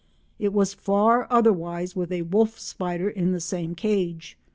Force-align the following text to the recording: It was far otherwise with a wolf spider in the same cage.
It 0.39 0.51
was 0.51 0.73
far 0.73 1.27
otherwise 1.29 1.95
with 1.95 2.11
a 2.11 2.23
wolf 2.23 2.57
spider 2.59 3.07
in 3.07 3.33
the 3.33 3.39
same 3.39 3.75
cage. 3.75 4.35